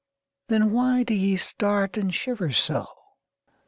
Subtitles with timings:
[0.47, 2.87] Then why do ye start and shiver so?